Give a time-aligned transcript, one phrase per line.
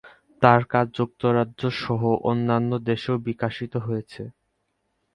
[0.41, 2.01] তার কাজ যুক্তরাজ্য সহ
[2.29, 4.23] অন্যান্য দেশেও বিকশিত হয়েছে।